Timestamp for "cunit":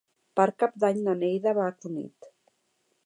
1.85-2.31